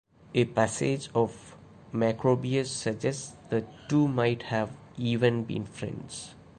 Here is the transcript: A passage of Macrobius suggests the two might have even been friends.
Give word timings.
A 0.33 0.45
passage 0.45 1.11
of 1.13 1.55
Macrobius 1.93 2.71
suggests 2.71 3.33
the 3.51 3.63
two 3.87 4.07
might 4.07 4.41
have 4.41 4.71
even 4.97 5.43
been 5.43 5.63
friends. 5.67 6.33